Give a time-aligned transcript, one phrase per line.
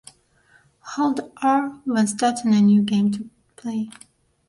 [0.79, 3.91] Hold R when starting a New Game to play.